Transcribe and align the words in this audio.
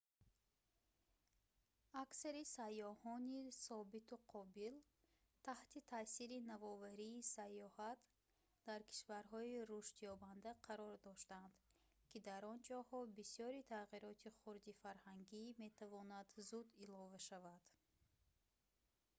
аксари 2.03 2.43
сайёҳони 2.57 3.43
собиту 3.67 4.15
қобил 4.33 4.75
таҳти 5.47 5.79
таъсири 5.93 6.37
навоварии 6.51 7.27
сайёҳат 7.35 7.99
дар 8.67 8.81
кишварҳои 8.91 9.55
рушдёбанда 9.69 10.51
қарор 10.67 10.93
доштанд 11.07 11.53
ки 12.09 12.17
дар 12.29 12.41
он 12.51 12.57
ҷоҳо 12.69 12.99
бисёри 13.19 13.67
тағйироти 13.73 14.29
хурди 14.39 14.71
фарҳангӣ 14.81 15.43
метавонад 15.63 16.27
зуд 16.49 16.67
илова 16.83 17.19
шавад 17.27 17.63